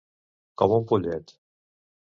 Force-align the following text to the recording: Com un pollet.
Com 0.61 0.73
un 0.79 0.89
pollet. 0.93 1.37